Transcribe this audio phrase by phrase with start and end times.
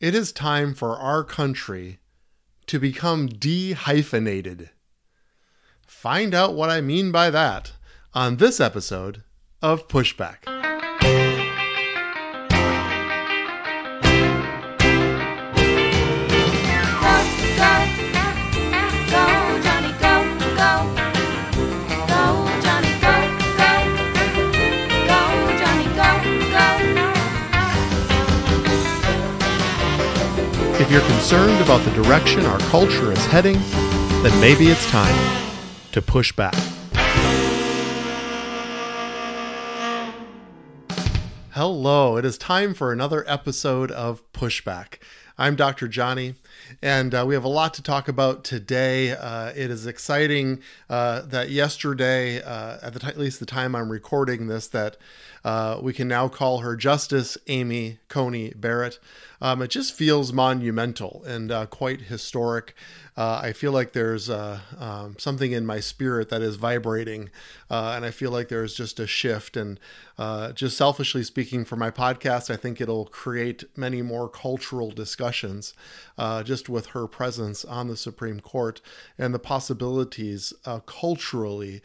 [0.00, 1.98] it is time for our country
[2.66, 4.70] to become dehyphenated.
[5.86, 7.72] Find out what I mean by that
[8.14, 9.24] on this episode
[9.60, 10.57] of Pushback.
[30.88, 33.58] If you're concerned about the direction our culture is heading,
[34.22, 35.14] then maybe it's time
[35.92, 36.54] to push back.
[41.50, 44.94] Hello, it is time for another episode of Pushback.
[45.40, 45.86] I'm Dr.
[45.86, 46.34] Jonny,
[46.82, 49.12] and uh, we have a lot to talk about today.
[49.12, 53.76] Uh, it is exciting uh, that yesterday, uh, at the t- at least the time
[53.76, 54.96] I'm recording this, that
[55.44, 58.98] uh, we can now call her Justice Amy Coney Barrett.
[59.40, 62.74] Um, it just feels monumental and uh, quite historic.
[63.16, 67.30] I feel like there's um, something in my spirit that is vibrating,
[67.68, 69.56] and I feel like there's just a shift.
[69.56, 69.80] And
[70.18, 75.74] uh, just selfishly speaking, for my podcast, I think it'll create many more cultural discussions
[76.44, 78.80] just with her presence on the Supreme Court
[79.16, 80.52] and the possibilities
[80.86, 81.80] culturally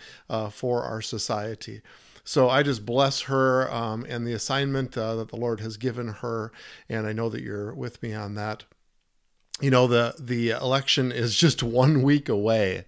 [0.51, 1.81] for our society.
[2.25, 6.07] So I just bless her um, and the assignment uh, that the Lord has given
[6.07, 6.53] her,
[6.87, 8.63] and I know that you're with me on that.
[9.61, 12.85] You know the the election is just one week away,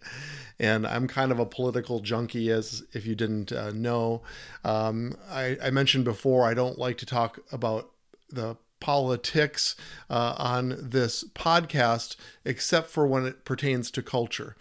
[0.59, 4.21] and I'm kind of a political junkie, as if you didn't uh, know.
[4.63, 7.91] Um, I, I mentioned before I don't like to talk about
[8.29, 9.75] the politics
[10.09, 14.55] uh, on this podcast, except for when it pertains to culture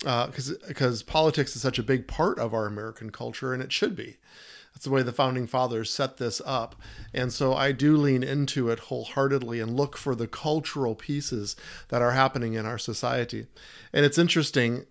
[0.00, 3.72] because uh, because politics is such a big part of our American culture, and it
[3.72, 4.16] should be.
[4.72, 6.76] That's the way the founding fathers set this up,
[7.12, 11.56] and so I do lean into it wholeheartedly and look for the cultural pieces
[11.88, 13.46] that are happening in our society.
[13.92, 14.86] And it's interesting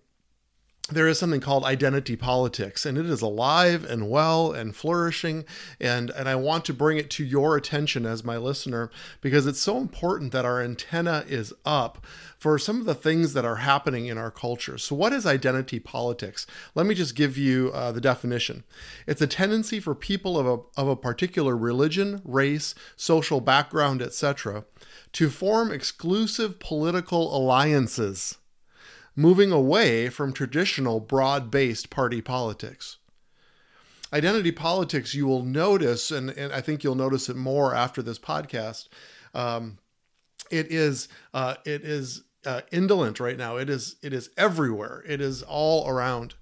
[0.90, 5.44] there is something called identity politics and it is alive and well and flourishing
[5.80, 8.90] and and I want to bring it to your attention as my listener
[9.20, 12.04] because it's so important that our antenna is up
[12.40, 14.78] for some of the things that are happening in our culture.
[14.78, 16.46] So what is identity politics?
[16.74, 18.64] Let me just give you uh, the definition.
[19.06, 24.64] It's a tendency for people of a, of a particular religion, race, social background, etc.
[25.12, 28.38] to form exclusive political alliances
[29.16, 32.98] moving away from traditional broad based party politics.
[34.12, 38.18] Identity politics, you will notice, and, and I think you'll notice it more after this
[38.18, 38.88] podcast.
[39.34, 39.78] Um,
[40.50, 43.56] it is uh, it is uh, indolent right now.
[43.56, 45.04] It is it is everywhere.
[45.06, 46.34] It is all around,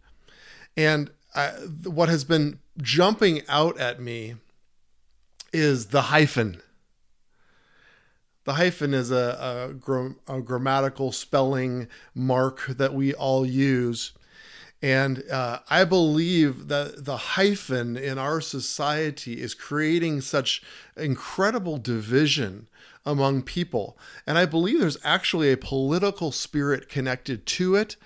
[0.76, 1.48] and I,
[1.84, 4.36] what has been jumping out at me
[5.52, 6.62] is the hyphen
[8.48, 9.76] the hyphen is a,
[10.26, 14.12] a, a grammatical spelling mark that we all use.
[14.80, 20.62] And uh, I believe that the hyphen in our society is creating such
[20.96, 22.68] incredible division
[23.04, 23.98] among people.
[24.26, 27.96] And I believe there's actually a political spirit connected to it.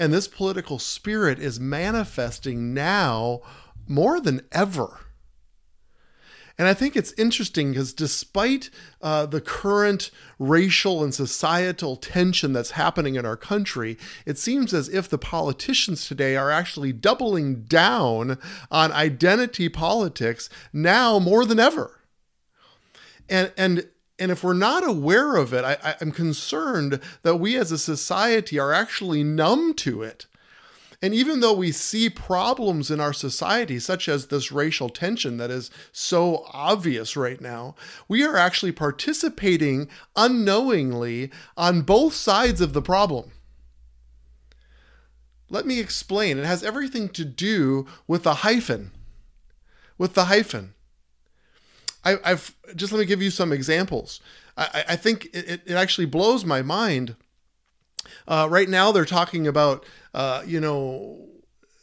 [0.00, 3.42] And this political spirit is manifesting now
[3.86, 4.98] more than ever.
[6.58, 8.70] And I think it's interesting because despite
[9.00, 14.88] uh, the current racial and societal tension that's happening in our country, it seems as
[14.88, 18.38] if the politicians today are actually doubling down
[18.70, 22.00] on identity politics now more than ever.
[23.28, 23.88] And, and
[24.18, 28.56] and if we're not aware of it, I, I'm concerned that we as a society
[28.56, 30.26] are actually numb to it.
[31.02, 35.50] And even though we see problems in our society, such as this racial tension that
[35.50, 37.74] is so obvious right now,
[38.06, 43.32] we are actually participating unknowingly on both sides of the problem.
[45.50, 46.38] Let me explain.
[46.38, 48.92] It has everything to do with the hyphen.
[49.98, 50.74] With the hyphen.
[52.04, 54.20] I, have just let me give you some examples.
[54.56, 57.16] I, I think it, it actually blows my mind.
[58.26, 59.84] Uh, right now, they're talking about
[60.14, 61.28] uh, you know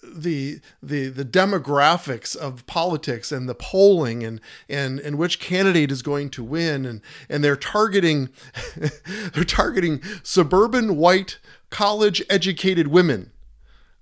[0.03, 6.01] the the the demographics of politics and the polling and and and which candidate is
[6.01, 6.85] going to win.
[6.85, 8.29] And and they're targeting
[9.33, 11.39] they're targeting suburban white
[11.69, 13.31] college educated women.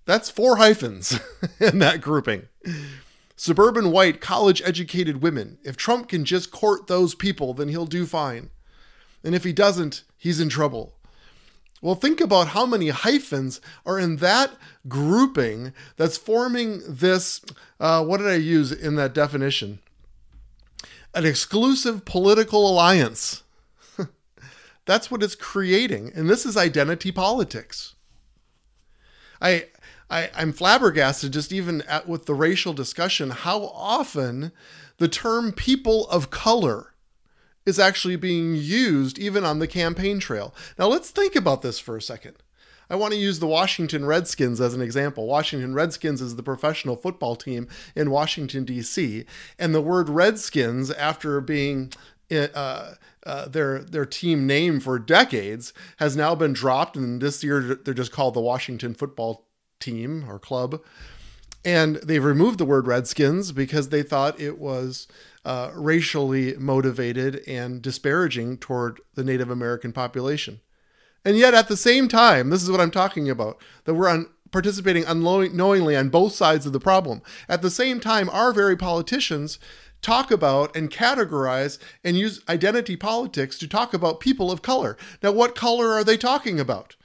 [0.06, 1.20] That's four hyphens
[1.60, 2.48] in that grouping.
[3.36, 5.58] Suburban white college educated women.
[5.64, 8.50] If trump can just court those people then he'll do fine.
[9.24, 10.97] And if he doesn't he's in trouble
[11.82, 14.52] well, think about how many hyphens are in that
[14.88, 17.42] grouping that's forming this.
[17.80, 19.80] Uh, what did I use in that definition?
[21.14, 23.44] An exclusive political alliance.
[24.86, 26.12] That's what it's creating.
[26.16, 27.96] And this is identity politics.
[29.42, 29.68] I,
[30.10, 34.52] I I'm flabbergasted just even at, with the racial discussion how often
[34.98, 36.94] the term people of color
[37.68, 40.56] is actually being used even on the campaign trail.
[40.80, 42.38] Now let's think about this for a second.
[42.90, 45.28] I want to use the Washington Redskins as an example.
[45.28, 49.26] Washington Redskins is the professional football team in Washington, D.C.,
[49.60, 51.92] and the word Redskins, after being
[52.32, 52.94] uh,
[53.26, 57.94] uh, their their team name for decades, has now been dropped, and this year they're
[57.94, 59.46] just called the Washington Football
[59.82, 60.82] Team or Club.
[61.66, 65.08] And they've removed the word Redskins because they thought it was
[65.44, 70.62] uh, racially motivated and disparaging toward the Native American population.
[71.26, 74.30] And yet, at the same time, this is what I'm talking about that we're on,
[74.52, 77.22] participating unknowingly on both sides of the problem.
[77.50, 79.60] At the same time, our very politicians
[80.02, 84.98] talk about and categorize and use identity politics to talk about people of color.
[85.22, 86.96] Now, what color are they talking about?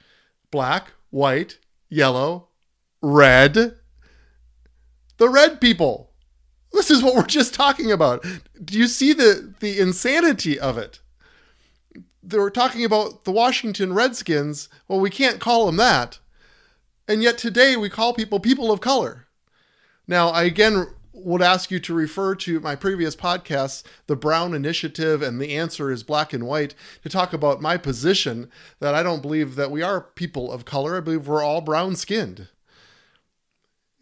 [0.51, 1.59] Black, white,
[1.89, 2.49] yellow,
[3.01, 3.77] red.
[5.17, 6.11] The red people.
[6.71, 8.25] This is what we're just talking about.
[8.63, 10.99] Do you see the, the insanity of it?
[12.23, 14.69] they were talking about the Washington Redskins.
[14.87, 16.19] Well, we can't call them that.
[17.07, 19.27] And yet today we call people people of color.
[20.07, 25.21] Now, I again would ask you to refer to my previous podcasts, The Brown Initiative
[25.21, 28.49] and The Answer is Black and White, to talk about my position
[28.79, 30.97] that I don't believe that we are people of color.
[30.97, 32.47] I believe we're all brown skinned.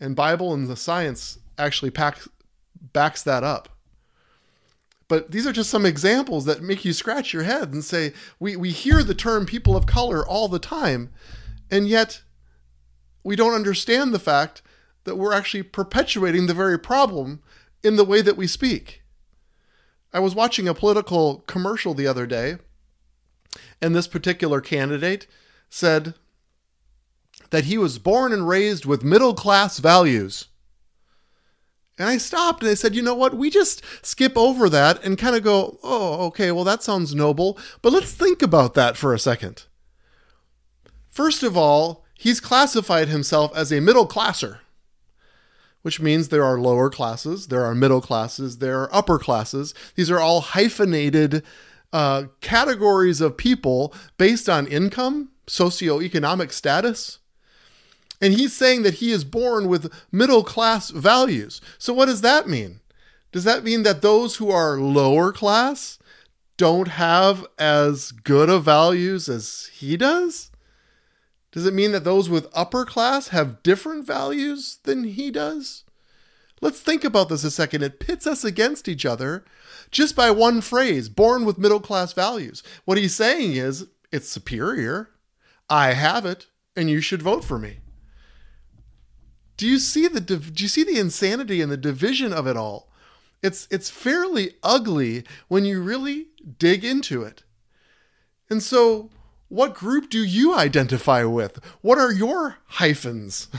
[0.01, 2.17] And Bible and the science actually pack,
[2.91, 3.69] backs that up.
[5.07, 8.55] But these are just some examples that make you scratch your head and say, we,
[8.55, 11.11] we hear the term people of color all the time,
[11.69, 12.21] and yet
[13.23, 14.61] we don't understand the fact
[15.03, 17.41] that we're actually perpetuating the very problem
[17.83, 19.01] in the way that we speak.
[20.13, 22.57] I was watching a political commercial the other day,
[23.81, 25.27] and this particular candidate
[25.69, 26.15] said
[27.51, 30.47] that he was born and raised with middle class values.
[31.97, 33.35] And I stopped and I said, you know what?
[33.35, 37.59] We just skip over that and kind of go, oh, okay, well, that sounds noble.
[37.81, 39.65] But let's think about that for a second.
[41.09, 44.61] First of all, he's classified himself as a middle classer,
[45.81, 49.73] which means there are lower classes, there are middle classes, there are upper classes.
[49.95, 51.43] These are all hyphenated
[51.91, 57.19] uh, categories of people based on income, socioeconomic status.
[58.21, 61.59] And he's saying that he is born with middle class values.
[61.79, 62.79] So, what does that mean?
[63.31, 65.97] Does that mean that those who are lower class
[66.57, 70.51] don't have as good of values as he does?
[71.51, 75.83] Does it mean that those with upper class have different values than he does?
[76.61, 77.81] Let's think about this a second.
[77.81, 79.43] It pits us against each other
[79.89, 82.61] just by one phrase born with middle class values.
[82.85, 85.09] What he's saying is, it's superior.
[85.69, 87.80] I have it, and you should vote for me.
[89.61, 92.89] Do you see the do you see the insanity and the division of it all?
[93.43, 97.43] It's it's fairly ugly when you really dig into it.
[98.49, 99.11] And so,
[99.49, 101.63] what group do you identify with?
[101.81, 103.49] What are your hyphens?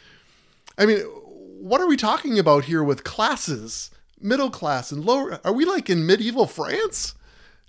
[0.78, 3.90] I mean, what are we talking about here with classes?
[4.18, 5.38] Middle class and lower.
[5.44, 7.14] Are we like in medieval France?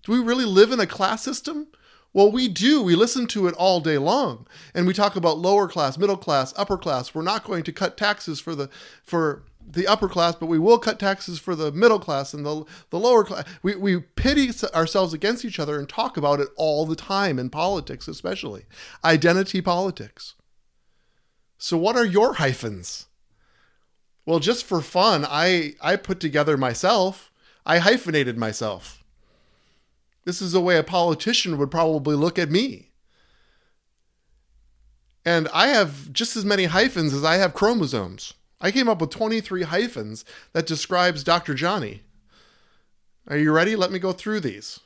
[0.04, 1.68] Do we really live in a class system?
[2.14, 2.82] Well, we do.
[2.82, 4.48] We listen to it all day long.
[4.74, 7.14] And we talk about lower class, middle class, upper class.
[7.14, 8.70] We're not going to cut taxes for the
[9.04, 12.64] for the upper class, but we will cut taxes for the middle class and the,
[12.90, 13.46] the lower class.
[13.62, 17.50] We, we pity ourselves against each other and talk about it all the time in
[17.50, 18.66] politics, especially
[19.04, 20.36] identity politics.
[21.58, 23.08] So, what are your hyphens?
[24.26, 27.32] Well, just for fun, I, I put together myself,
[27.66, 29.04] I hyphenated myself.
[30.28, 32.92] This is the way a politician would probably look at me.
[35.24, 38.34] And I have just as many hyphens as I have chromosomes.
[38.60, 41.54] I came up with 23 hyphens that describes Dr.
[41.54, 42.02] Jonny.
[43.30, 43.78] Are you ready?
[43.78, 44.82] Let me go through these.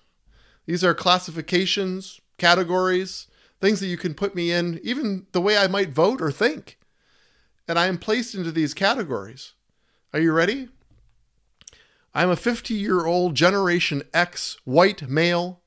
[0.67, 3.25] These are classifications, categories,
[3.59, 6.77] things that you can put me in, even the way I might vote or think.
[7.67, 9.53] And I am placed into these categories.
[10.13, 10.69] Are you ready?
[12.13, 15.61] I'm a 50 year old Generation X white male.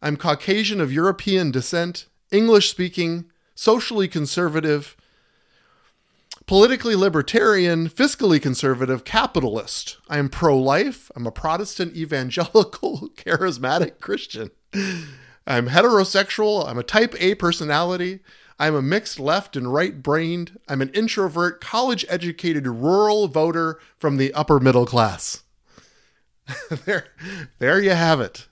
[0.00, 4.96] I'm Caucasian of European descent, English speaking, socially conservative,
[6.46, 9.98] politically libertarian, fiscally conservative, capitalist.
[10.08, 11.10] I am pro life.
[11.14, 14.50] I'm a Protestant, evangelical, charismatic Christian.
[15.46, 16.66] I'm heterosexual.
[16.66, 18.20] I'm a type A personality.
[18.58, 20.58] I'm a mixed left and right brained.
[20.68, 25.42] I'm an introvert, college educated rural voter from the upper middle class.
[26.84, 27.06] there,
[27.58, 28.48] there you have it.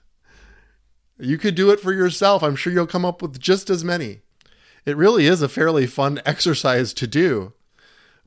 [1.17, 2.43] You could do it for yourself.
[2.43, 4.21] I'm sure you'll come up with just as many.
[4.85, 7.53] It really is a fairly fun exercise to do.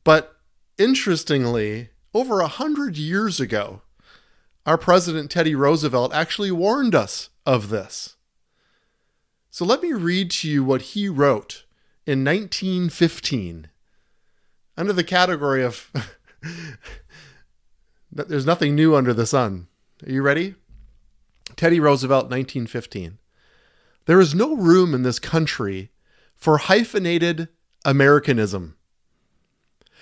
[0.04, 0.36] But
[0.78, 3.82] interestingly, over a hundred years ago,
[4.66, 8.16] our president Teddy Roosevelt actually warned us of this.
[9.50, 11.64] So let me read to you what he wrote
[12.06, 13.68] in 1915
[14.76, 15.90] under the category of
[18.12, 19.68] there's nothing new under the sun.
[20.06, 20.54] Are you ready?
[21.56, 23.18] Teddy Roosevelt, 1915.
[24.06, 25.90] There is no room in this country
[26.36, 27.48] for hyphenated
[27.84, 28.76] Americanism.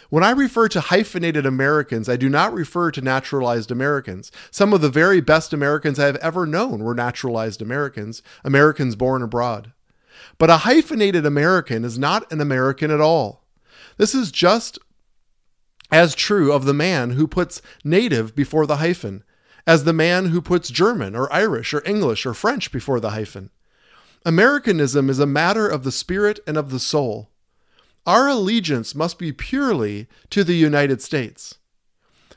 [0.08, 4.32] When I refer to hyphenated Americans, I do not refer to naturalized Americans.
[4.50, 9.22] Some of the very best Americans I have ever known were naturalized Americans, Americans born
[9.22, 9.72] abroad.
[10.36, 13.44] But a hyphenated American is not an American at all.
[13.98, 14.78] This is just
[15.90, 19.24] as true of the man who puts native before the hyphen
[19.66, 23.50] as the man who puts German or Irish or English or French before the hyphen.
[24.24, 27.30] Americanism is a matter of the spirit and of the soul.
[28.06, 31.58] Our allegiance must be purely to the United States.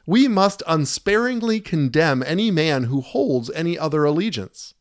[0.05, 4.73] We must unsparingly condemn any man who holds any other allegiance.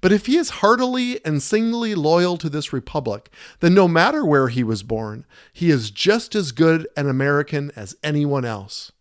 [0.00, 4.48] But if he is heartily and singly loyal to this republic, then no matter where
[4.48, 8.92] he was born, he is just as good an American as anyone else.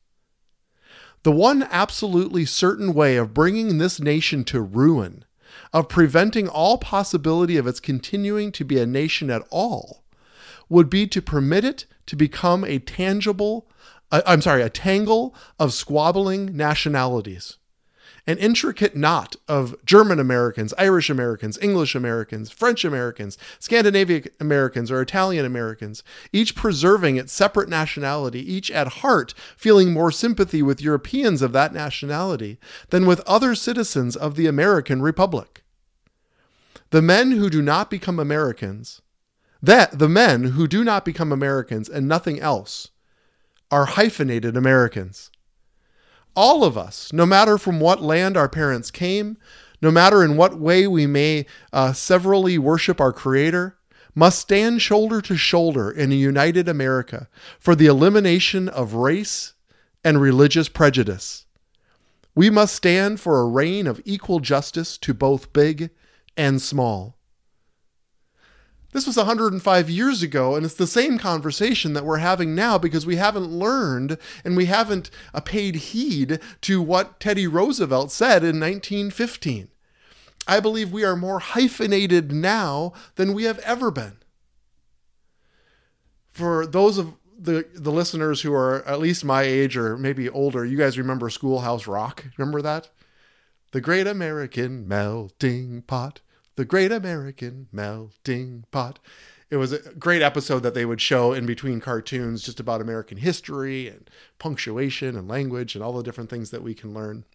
[1.24, 5.25] The one absolutely certain way of bringing this nation to ruin,
[5.74, 10.04] of preventing all possibility of its continuing to be a nation at all,
[10.70, 13.70] would be to permit it to become a tangible,
[14.12, 17.58] uh, I'm sorry, a tangle of squabbling nationalities.
[18.28, 25.02] An intricate knot of German Americans, Irish Americans, English Americans, French Americans, Scandinavian Americans, or
[25.02, 26.04] Italian Americans,
[26.34, 31.74] each preserving its separate nationality, each at heart feeling more sympathy with Europeans of that
[31.74, 35.64] nationality than with other citizens of the American Republic.
[36.90, 39.02] The men who do not become Americans
[39.62, 42.90] that the men who do not become Americans and nothing else
[43.72, 45.32] are hyphenated Americans.
[46.38, 49.38] All of us, no matter from what land our parents came,
[49.82, 53.75] no matter in what way we may uh, severally worship our Creator,
[54.13, 57.27] must stand shoulder to shoulder in a united America
[57.60, 59.56] for the elimination of race
[60.03, 61.48] and religious prejudice.
[62.36, 65.89] We must stand for a reign of equal justice to both big
[66.38, 67.17] and small.
[68.98, 73.06] This was 105 years ago, and it's the same conversation that we're having now because
[73.06, 78.60] we haven't learned and we haven't uh, paid heed to what Teddy Roosevelt said in
[78.60, 79.68] 1915.
[80.48, 84.18] I believe we are more hyphenated now than we have ever been.
[86.32, 90.66] For those of the, the listeners who are at least my age or maybe older,
[90.66, 92.25] you guys remember Schoolhouse Rock?
[92.36, 92.89] Remember that?
[93.74, 96.22] The Great American Melting Pot
[96.58, 98.98] the Great American Melting Pot.
[99.52, 103.20] It was a great episode that they would show in between cartoons just about American
[103.20, 104.10] history and
[104.40, 107.26] punctuation and language and all the different things that we can learn.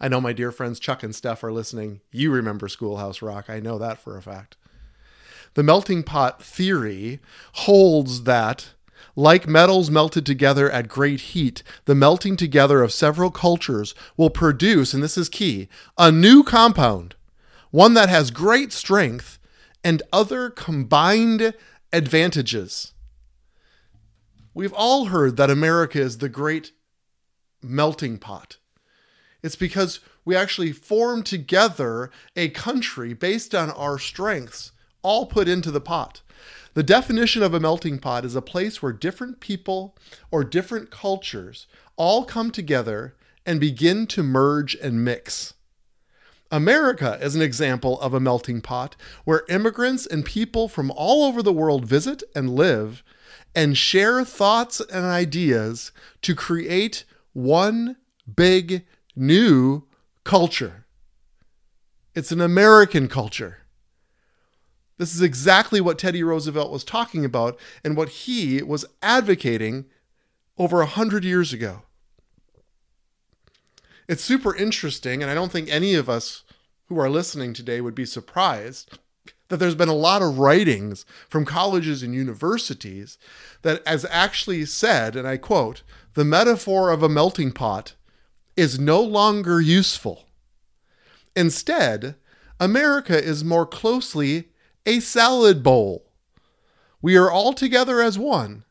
[0.00, 2.02] I know my dear friends Chuck and Steph are listening.
[2.12, 3.50] You remember Schoolhouse Rock.
[3.50, 4.56] I know that for a fact.
[5.54, 7.18] The melting pot theory
[7.52, 8.74] holds that,
[9.16, 14.94] like metals melted together at great heat, the melting together of several cultures will produce,
[14.94, 15.68] and this is key,
[15.98, 17.16] a new compound
[17.74, 19.36] one that has great strength
[19.82, 21.52] and other combined
[21.92, 22.92] advantages.
[24.54, 26.70] We've all heard that America is the great
[27.60, 28.58] melting pot.
[29.42, 34.70] It's because we actually form together a country based on our strengths,
[35.02, 36.22] all put into the pot.
[36.74, 39.96] The definition of a melting pot is a place where different people
[40.30, 41.66] or different cultures
[41.96, 45.54] all come together and begin to merge and mix.
[46.54, 48.94] America is an example of a melting pot
[49.24, 53.02] where immigrants and people from all over the world visit and live
[53.56, 55.90] and share thoughts and ideas
[56.22, 57.96] to create one
[58.36, 58.84] big
[59.16, 59.82] new
[60.22, 60.86] culture.
[62.14, 63.58] It's an American culture.
[64.96, 69.86] This is exactly what Teddy Roosevelt was talking about and what he was advocating
[70.56, 71.82] over a hundred years ago
[74.08, 76.43] it's super interesting, and I don't think any of us
[76.86, 78.98] who are listening today would be surprised
[79.48, 83.18] that there's been a lot of writings from colleges and universities
[83.62, 85.82] that has actually said, and I quote,
[86.14, 87.94] the metaphor of a melting pot
[88.56, 90.28] is no longer useful.
[91.36, 92.14] Instead,
[92.60, 94.48] America is more closely
[94.86, 96.06] a salad bowl.
[97.02, 98.64] We are all together as one,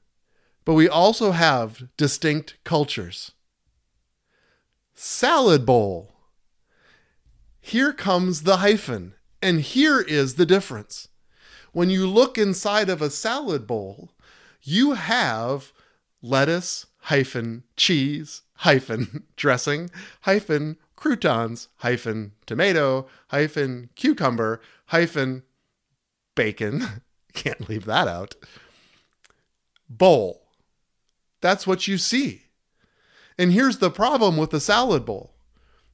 [0.65, 3.31] but we also have distinct cultures
[4.95, 6.12] salad bowl.
[7.65, 11.07] Here comes the hyphen, and here is the difference.
[11.71, 14.11] When you look inside of a salad bowl,
[14.61, 15.71] you have
[16.21, 19.89] lettuce hyphen cheese hyphen dressing
[20.23, 25.43] hyphen croutons hyphen tomato hyphen cucumber hyphen
[26.35, 27.01] bacon.
[27.33, 28.35] Can't leave that out.
[29.89, 30.49] Bowl.
[31.39, 32.43] That's what you see.
[33.37, 35.32] And here's the problem with the salad bowl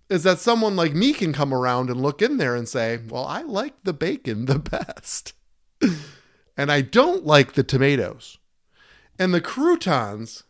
[0.10, 3.25] is that someone like me can come around and look in there and say, Well,
[3.25, 5.34] I like the bacon the best.
[6.58, 8.38] and I don't like the tomatoes.
[9.18, 10.44] And the croutons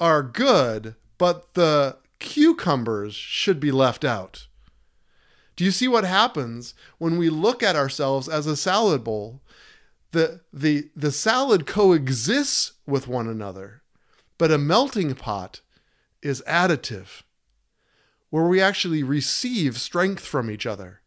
[0.00, 4.46] are good, but the cucumbers should be left out.
[5.56, 9.40] Do you see what happens when we look at ourselves as a salad bowl?
[10.12, 13.82] The, the, the salad coexists with one another,
[14.38, 15.60] but a melting pot
[16.22, 17.22] is additive,
[18.30, 21.00] where we actually receive strength from each other.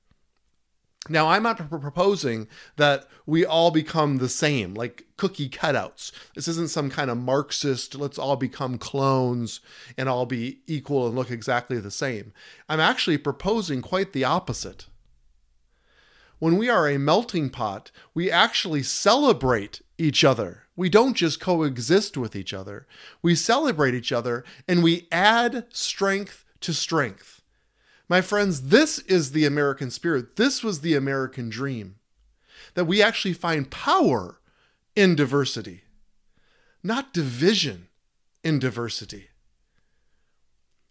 [1.09, 6.11] Now, I'm not proposing that we all become the same, like cookie cutouts.
[6.35, 9.61] This isn't some kind of Marxist, let's all become clones
[9.97, 12.33] and all be equal and look exactly the same.
[12.69, 14.85] I'm actually proposing quite the opposite.
[16.37, 20.63] When we are a melting pot, we actually celebrate each other.
[20.75, 22.85] We don't just coexist with each other,
[23.23, 27.41] we celebrate each other and we add strength to strength.
[28.07, 30.35] My friends, this is the American spirit.
[30.35, 31.95] This was the American dream.
[32.73, 34.39] That we actually find power
[34.95, 35.81] in diversity,
[36.83, 37.87] not division
[38.43, 39.29] in diversity.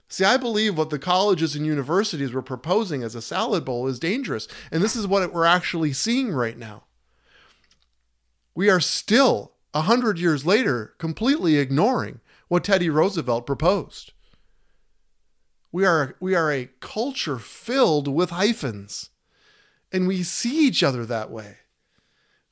[0.09, 4.01] See, I believe what the colleges and universities were proposing as a salad bowl is
[4.01, 4.49] dangerous.
[4.73, 6.85] And this is what we're actually seeing right now.
[8.55, 14.13] We are still, a hundred years later, completely ignoring what Teddy Roosevelt proposed.
[15.73, 19.11] We are, we are a culture filled with hyphens,
[19.93, 21.59] and we see each other that way.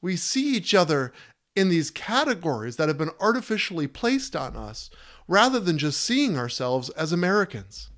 [0.00, 1.12] We see each other
[1.56, 4.90] in these categories that have been artificially placed on us
[5.26, 7.90] rather than just seeing ourselves as Americans.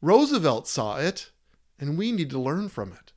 [0.00, 1.30] Roosevelt saw it,
[1.78, 3.12] and we need to learn from it.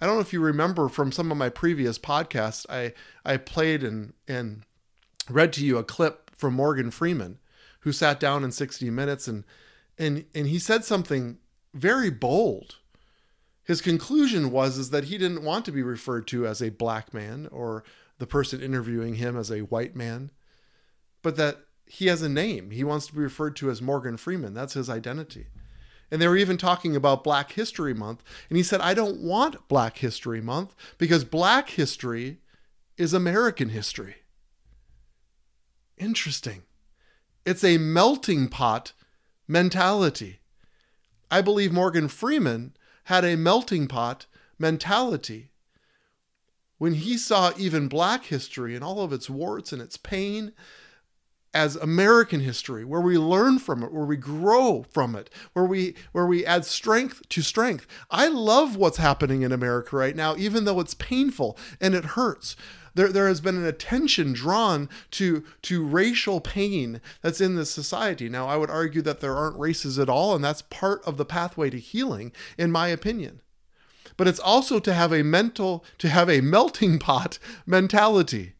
[0.00, 2.92] I don't know if you remember from some of my previous podcasts, I,
[3.24, 4.64] I played and, and
[5.30, 7.38] read to you a clip from Morgan Freeman
[7.84, 9.44] who sat down in 60 minutes and
[9.96, 11.38] and and he said something
[11.72, 12.76] very bold.
[13.62, 17.14] His conclusion was is that he didn't want to be referred to as a black
[17.14, 17.84] man or
[18.18, 20.30] the person interviewing him as a white man,
[21.22, 22.70] but that he has a name.
[22.70, 24.54] He wants to be referred to as Morgan Freeman.
[24.54, 25.46] That's his identity.
[26.10, 28.22] And they were even talking about Black History Month.
[28.48, 32.38] And he said, I don't want Black History Month because Black history
[32.96, 34.16] is American history.
[35.96, 36.62] Interesting.
[37.44, 38.92] It's a melting pot
[39.46, 40.40] mentality.
[41.30, 44.26] I believe Morgan Freeman had a melting pot
[44.58, 45.50] mentality.
[46.78, 50.52] When he saw even black history and all of its warts and its pain
[51.52, 55.94] as American history, where we learn from it, where we grow from it, where we
[56.12, 57.86] where we add strength to strength.
[58.10, 62.56] I love what's happening in America right now, even though it's painful and it hurts
[62.94, 68.28] there, there has been an attention drawn to, to racial pain that's in this society.
[68.28, 71.24] Now, I would argue that there aren't races at all, and that's part of the
[71.24, 73.40] pathway to healing, in my opinion.
[74.16, 78.53] But it's also to have a mental, to have a melting pot mentality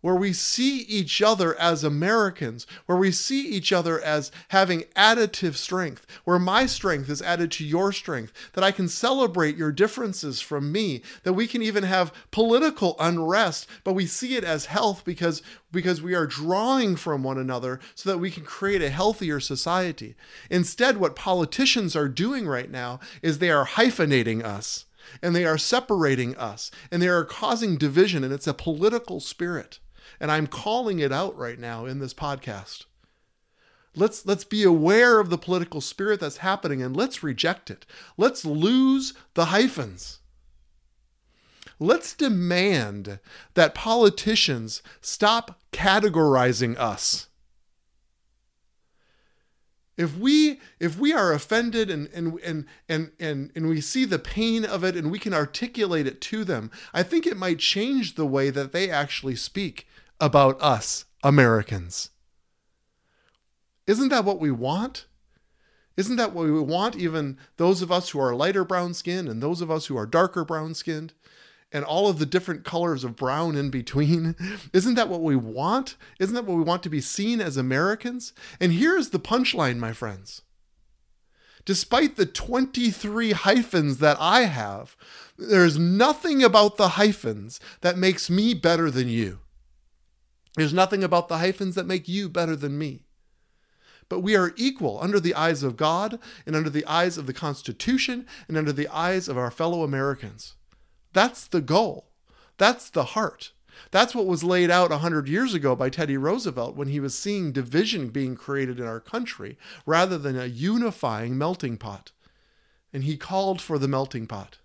[0.00, 5.54] where we see each other as Americans, where we see each other as having additive
[5.54, 10.40] strength, where my strength is added to your strength, that I can celebrate your differences
[10.40, 15.04] from me, that we can even have political unrest, but we see it as health
[15.04, 19.40] because, because we are drawing from one another so that we can create a healthier
[19.40, 20.14] society.
[20.50, 24.86] Instead, what politicians are doing right now is they are hyphenating us
[25.22, 29.78] and they are separating us and they are causing division, and it's a political spirit.
[30.20, 32.84] And I'm calling it out right now in this podcast.
[33.94, 37.86] Let's let's be aware of the political spirit that's happening and let's reject it.
[38.18, 40.20] Let's lose the hyphens.
[41.78, 43.18] Let's demand
[43.54, 47.28] that politicians stop categorizing us.
[49.96, 54.18] If we if we are offended and and and and and, and we see the
[54.18, 58.14] pain of it and we can articulate it to them, I think it might change
[58.14, 59.86] the way that they actually speak
[60.20, 62.10] about us Americans.
[63.86, 65.06] Isn't that what we want?
[65.96, 69.42] Isn't that what we want, even those of us who are lighter brown skinned and
[69.42, 71.14] those of us who are darker brown skinned
[71.72, 74.36] and all of the different colors of brown in between?
[74.72, 75.96] Isn't that what we want?
[76.20, 78.32] Isn't that what we want to be seen as Americans?
[78.60, 80.42] And here's the punchline, my friends.
[81.64, 84.96] despite the 23 hyphens that I have,
[85.36, 89.40] there's nothing about the hyphens that makes me better than you.
[90.56, 93.02] There's nothing about the hyphens that make you better than me.
[94.08, 97.32] But we are equal under the eyes of God and under the eyes of the
[97.32, 100.54] Constitution and under the eyes of our fellow Americans.
[101.12, 102.10] That's the goal.
[102.56, 103.52] That's the heart.
[103.90, 107.52] That's what was laid out 100 years ago by Teddy Roosevelt when he was seeing
[107.52, 112.12] division being created in our country rather than a unifying melting pot.
[112.92, 114.58] And he called for the melting pot.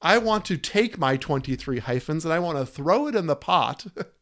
[0.00, 3.36] I want to take my 23 hyphens and I want to throw it in the
[3.36, 3.86] pot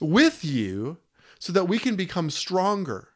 [0.00, 0.98] with you
[1.38, 3.08] so that we can become stronger.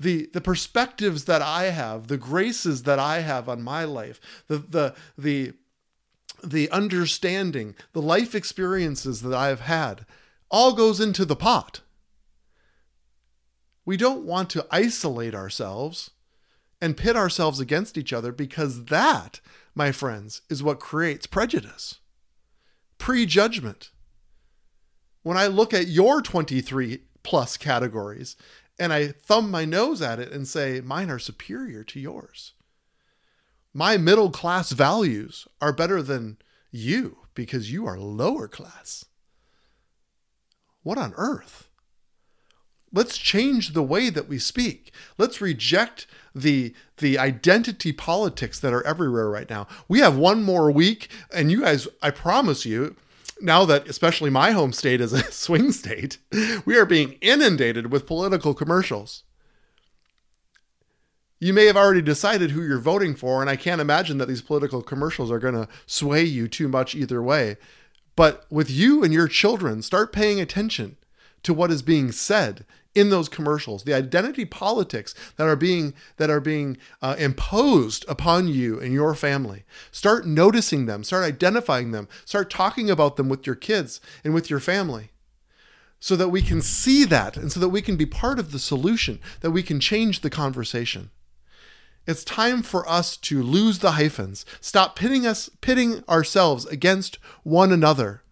[0.00, 4.58] The, the perspectives that I have, the graces that I have on my life, the,
[4.58, 5.54] the, the,
[6.44, 10.06] the understanding, the life experiences that I have had,
[10.50, 11.80] all goes into the pot.
[13.84, 16.10] We don't want to isolate ourselves
[16.80, 19.40] and pit ourselves against each other because that,
[19.74, 21.96] my friends, is what creates prejudice,
[22.98, 23.90] prejudgment.
[25.28, 28.34] When I look at your 23 plus categories
[28.78, 32.54] and I thumb my nose at it and say, mine are superior to yours.
[33.74, 36.38] My middle class values are better than
[36.70, 39.04] you because you are lower class.
[40.82, 41.68] What on earth?
[42.90, 44.94] Let's change the way that we speak.
[45.18, 49.66] Let's reject the the identity politics that are everywhere right now.
[49.88, 52.96] We have one more week and you guys I promise you
[53.40, 56.18] now that especially my home state is a swing state,
[56.64, 59.24] we are being inundated with political commercials.
[61.40, 64.42] You may have already decided who you're voting for, and I can't imagine that these
[64.42, 67.56] political commercials are going to sway you too much either way.
[68.16, 70.96] But with you and your children, start paying attention
[71.42, 73.84] to what is being said in those commercials.
[73.84, 79.14] The identity politics that are being that are being uh, imposed upon you and your
[79.14, 79.64] family.
[79.90, 81.04] Start noticing them.
[81.04, 82.08] Start identifying them.
[82.24, 85.10] Start talking about them with your kids and with your family
[86.00, 88.58] so that we can see that and so that we can be part of the
[88.58, 91.10] solution that we can change the conversation.
[92.06, 94.46] It's time for us to lose the hyphens.
[94.60, 98.22] Stop pitting us pitting ourselves against one another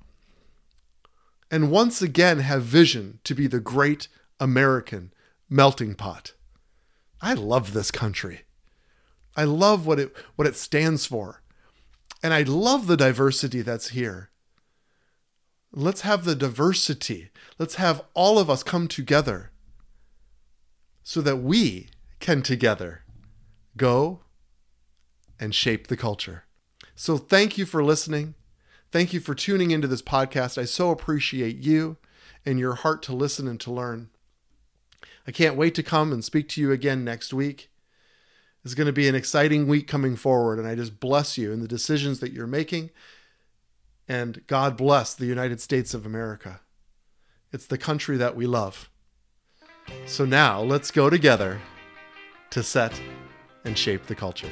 [1.50, 4.08] and once again have vision to be the great
[4.40, 5.12] American
[5.48, 6.32] melting pot.
[7.20, 8.42] I love this country.
[9.36, 11.42] I love what it what it stands for.
[12.22, 14.30] And I love the diversity that's here.
[15.72, 17.30] Let's have the diversity.
[17.58, 19.50] Let's have all of us come together
[21.02, 23.04] so that we can together
[23.76, 24.20] go
[25.38, 26.44] and shape the culture.
[26.94, 28.34] So thank you for listening.
[28.92, 30.56] Thank you for tuning into this podcast.
[30.58, 31.96] I so appreciate you
[32.44, 34.10] and your heart to listen and to learn.
[35.26, 37.70] I can't wait to come and speak to you again next week.
[38.64, 41.60] It's going to be an exciting week coming forward, and I just bless you in
[41.60, 42.90] the decisions that you're making.
[44.08, 46.60] And God bless the United States of America.
[47.52, 48.88] It's the country that we love.
[50.06, 51.60] So now let's go together
[52.50, 53.00] to set
[53.64, 54.50] and shape the culture.